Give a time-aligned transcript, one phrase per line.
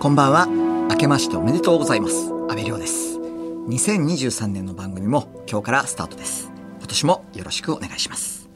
[0.00, 0.46] こんばんは。
[0.46, 2.30] 明けましておめでとうございます。
[2.48, 3.18] 安倍亮です。
[3.18, 6.50] 2023年の番組も今日からスタートです。
[6.78, 8.48] 今年もよろしくお願いします。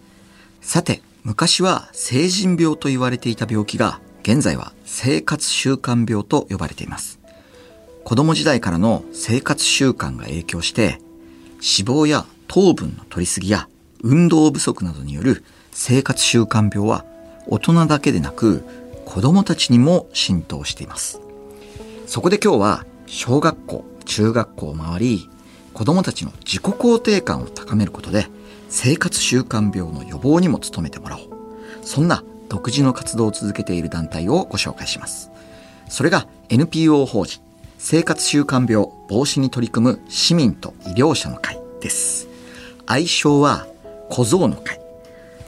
[0.63, 7.21] さて、昔は成人病と言われていた病気が、現在は生活習慣病と呼ばれています。
[8.05, 10.99] 子供時代からの生活習慣が影響して、
[11.57, 13.69] 脂肪や糖分の取りすぎや
[14.03, 17.05] 運動不足などによる生活習慣病は
[17.47, 18.65] 大人だけでなく
[19.05, 21.21] 子供たちにも浸透しています。
[22.07, 25.31] そこで今日は小学校、中学校を回り、
[25.73, 28.27] 子供たちの自己肯定感を高めることで
[28.69, 31.29] 生活習慣病の予防にも努めてもらおう。
[31.83, 35.31] そんな独自の活動を続けている団体をご紹介します。
[35.89, 37.41] それが NPO 法人
[37.79, 42.29] 生活習慣病防止に取り組む市民と医療者の会です。
[42.87, 43.67] 愛称は
[44.11, 44.81] 小僧の会。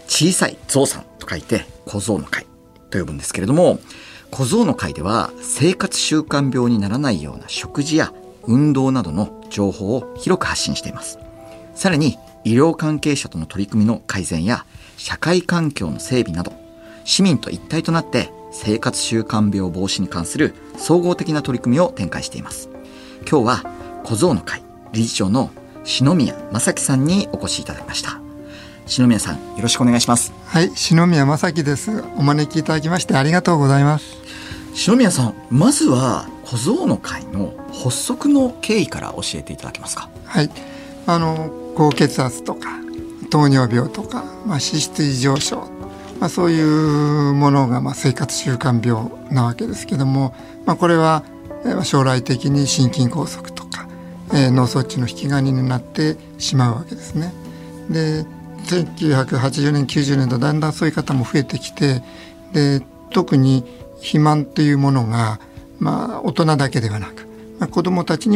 [0.09, 2.47] 小さい象さんと書いて小僧の会
[2.91, 3.79] と呼ぶんですけれども、
[4.31, 8.13] 小僧の会では生活習慣病にならないような食事や
[8.45, 11.19] 運動などの情報を広く発信しています。
[11.75, 14.65] さらに医療関係者との取り組みの改善や
[14.97, 16.53] 社会環境の整備など
[17.05, 22.69] 市民と一体となって生活習慣病防止に関する総合的な取り組みを展開しています。
[23.29, 23.71] 今日は
[24.05, 25.51] 小僧の会理事長の
[25.85, 28.26] 篠宮正樹さんにお越しいただきました。
[28.87, 30.33] 篠宮さんよろしくお願いします。
[30.47, 32.05] はい、篠宮正樹です。
[32.17, 34.17] お招きいただきましてありがとうございます。
[34.75, 40.09] 篠宮さんまずは小僧の会の発足の経緯から教えていただけますか？
[40.25, 40.51] はい、
[41.07, 42.69] あの高血圧とか
[43.29, 45.69] 糖尿病とか、まあ、脂質異常症、
[46.21, 50.33] まあ、そういうものがまあ生活習慣病なわけですけども、
[50.65, 51.25] まあ、これは
[51.65, 53.89] えー将来的に心筋梗塞とか、
[54.33, 57.33] えー脳卒中の引き金になってしまうわけですね。
[57.91, 58.25] で
[58.65, 62.03] 1980年90年とだんだんそういう方も増えてきて
[62.53, 63.65] で特に
[63.97, 65.41] 肥満というものが、
[65.79, 67.27] まあ、大人だけではなく、
[67.59, 68.35] まあ、子どもたちに